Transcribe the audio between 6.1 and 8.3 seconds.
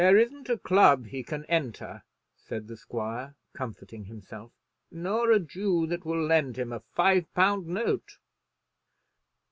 lend him a five pound note."